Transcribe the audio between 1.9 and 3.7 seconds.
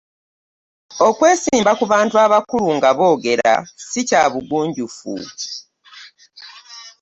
bantu abakulu nga boogera